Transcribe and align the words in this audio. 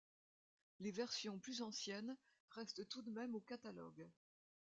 Les 0.79 0.89
versions 0.89 1.37
plus 1.37 1.61
anciennes 1.61 2.17
restent 2.49 2.89
tout 2.89 3.03
de 3.03 3.11
même 3.11 3.35
au 3.35 3.39
catalogue. 3.39 4.09